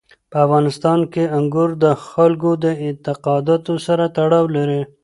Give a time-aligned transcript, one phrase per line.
[0.31, 4.81] په افغانستان کې انګور د خلکو د اعتقاداتو سره تړاو لري.